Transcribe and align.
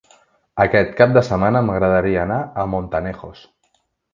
Aquest 0.63 0.95
cap 1.01 1.13
de 1.17 1.23
setmana 1.27 1.63
m'agradaria 1.67 2.25
anar 2.25 2.39
a 2.63 2.67
Montanejos. 2.73 3.45